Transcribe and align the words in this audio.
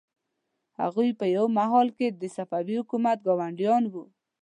هغوی 0.79 1.09
په 1.19 1.25
یوه 1.35 1.49
مهال 1.57 1.87
کې 1.97 2.07
د 2.11 2.23
صفوي 2.35 2.75
حکومت 2.81 3.17
ګاونډیان 3.27 3.83
وو. 3.87 4.03